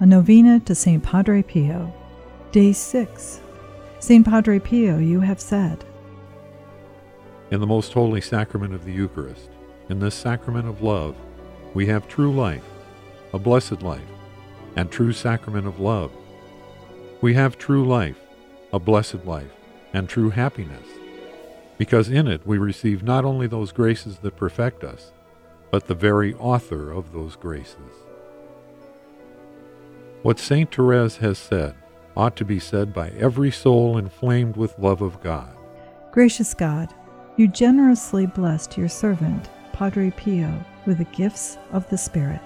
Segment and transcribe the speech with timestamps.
[0.00, 1.02] a novena to St.
[1.02, 1.92] Padre Pio.
[2.52, 3.40] Day 6.
[3.98, 4.24] St.
[4.24, 5.84] Padre Pio, you have said,
[7.50, 9.50] In the most holy sacrament of the Eucharist,
[9.88, 11.16] in this sacrament of love,
[11.74, 12.62] we have true life,
[13.32, 14.08] a blessed life,
[14.76, 16.12] and true sacrament of love.
[17.20, 18.20] We have true life,
[18.72, 19.50] a blessed life,
[19.92, 20.86] and true happiness,
[21.76, 25.10] because in it we receive not only those graces that perfect us,
[25.72, 28.07] but the very author of those graces.
[30.22, 30.74] What St.
[30.74, 31.74] Therese has said
[32.16, 35.56] ought to be said by every soul inflamed with love of God.
[36.10, 36.92] Gracious God,
[37.36, 40.52] you generously blessed your servant, Padre Pio,
[40.86, 42.40] with the gifts of the Spirit.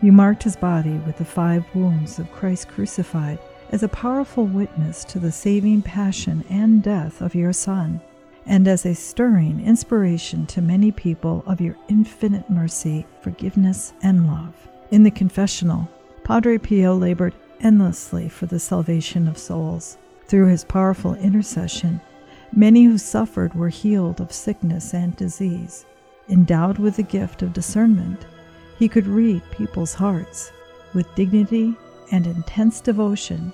[0.00, 3.38] You marked his body with the five wounds of Christ crucified
[3.72, 8.00] as a powerful witness to the saving passion and death of your Son,
[8.46, 14.54] and as a stirring inspiration to many people of your infinite mercy, forgiveness, and love.
[14.90, 15.86] In the confessional,
[16.28, 19.96] Padre Pio labored endlessly for the salvation of souls.
[20.26, 22.02] Through his powerful intercession,
[22.52, 25.86] many who suffered were healed of sickness and disease.
[26.28, 28.26] Endowed with the gift of discernment,
[28.78, 30.52] he could read people's hearts.
[30.92, 31.74] With dignity
[32.12, 33.50] and intense devotion,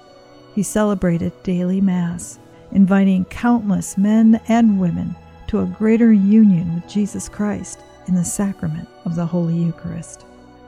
[0.57, 2.41] he celebrated daily Mass,
[2.73, 5.15] inviting countless men and women
[5.47, 7.79] to a greater union with Jesus Christ
[8.09, 10.25] in the sacrament of the Holy Eucharist.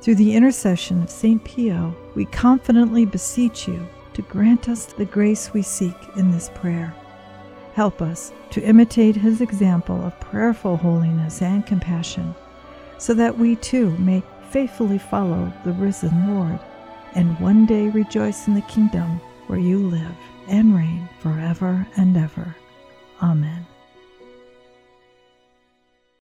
[0.06, 1.42] Through the intercession of St.
[1.42, 6.94] Pio, we confidently beseech you to grant us the grace we seek in this prayer.
[7.74, 12.36] Help us to imitate his example of prayerful holiness and compassion,
[12.98, 16.60] so that we too may faithfully follow the risen Lord
[17.16, 22.54] and one day rejoice in the kingdom where you live and reign forever and ever.
[23.20, 23.66] Amen.